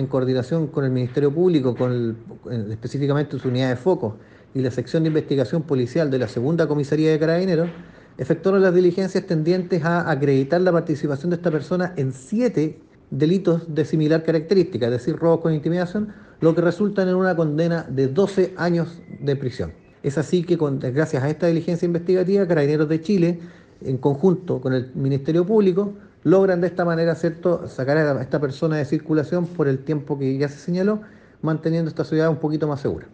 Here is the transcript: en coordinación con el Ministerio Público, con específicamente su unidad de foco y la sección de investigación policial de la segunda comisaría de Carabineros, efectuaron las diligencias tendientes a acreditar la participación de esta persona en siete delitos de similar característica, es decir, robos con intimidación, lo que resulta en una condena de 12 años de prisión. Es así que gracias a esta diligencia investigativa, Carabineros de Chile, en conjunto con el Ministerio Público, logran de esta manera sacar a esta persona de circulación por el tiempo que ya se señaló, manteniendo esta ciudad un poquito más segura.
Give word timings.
en 0.00 0.06
coordinación 0.06 0.66
con 0.66 0.84
el 0.84 0.90
Ministerio 0.90 1.32
Público, 1.32 1.76
con 1.76 2.16
específicamente 2.70 3.38
su 3.38 3.48
unidad 3.48 3.68
de 3.68 3.76
foco 3.76 4.16
y 4.54 4.60
la 4.60 4.70
sección 4.70 5.04
de 5.04 5.08
investigación 5.08 5.62
policial 5.62 6.10
de 6.10 6.18
la 6.18 6.26
segunda 6.26 6.66
comisaría 6.66 7.12
de 7.12 7.18
Carabineros, 7.18 7.68
efectuaron 8.18 8.62
las 8.62 8.74
diligencias 8.74 9.24
tendientes 9.26 9.84
a 9.84 10.10
acreditar 10.10 10.60
la 10.60 10.72
participación 10.72 11.30
de 11.30 11.36
esta 11.36 11.50
persona 11.50 11.94
en 11.96 12.12
siete 12.12 12.80
delitos 13.10 13.72
de 13.74 13.84
similar 13.84 14.24
característica, 14.24 14.86
es 14.86 14.92
decir, 14.92 15.16
robos 15.16 15.40
con 15.40 15.54
intimidación, 15.54 16.12
lo 16.40 16.54
que 16.54 16.60
resulta 16.60 17.02
en 17.02 17.14
una 17.14 17.36
condena 17.36 17.86
de 17.88 18.08
12 18.08 18.54
años 18.56 19.00
de 19.20 19.36
prisión. 19.36 19.72
Es 20.02 20.16
así 20.16 20.42
que 20.42 20.56
gracias 20.92 21.22
a 21.22 21.28
esta 21.28 21.46
diligencia 21.46 21.86
investigativa, 21.86 22.46
Carabineros 22.46 22.88
de 22.88 23.00
Chile, 23.00 23.40
en 23.82 23.98
conjunto 23.98 24.60
con 24.60 24.72
el 24.74 24.90
Ministerio 24.94 25.46
Público, 25.46 25.94
logran 26.22 26.60
de 26.60 26.66
esta 26.66 26.84
manera 26.84 27.14
sacar 27.14 27.96
a 27.96 28.22
esta 28.22 28.40
persona 28.40 28.76
de 28.76 28.84
circulación 28.84 29.46
por 29.46 29.68
el 29.68 29.78
tiempo 29.84 30.18
que 30.18 30.36
ya 30.38 30.48
se 30.48 30.58
señaló, 30.58 31.02
manteniendo 31.42 31.88
esta 31.88 32.04
ciudad 32.04 32.28
un 32.28 32.36
poquito 32.36 32.66
más 32.66 32.80
segura. 32.80 33.06